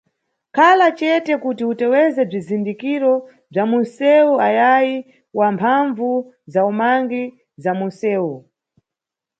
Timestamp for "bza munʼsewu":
3.51-4.33